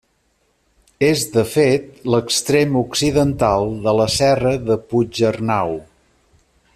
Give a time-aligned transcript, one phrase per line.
[1.09, 5.81] És, de fet, l'extrem occidental de la Serra de Puig-arnau.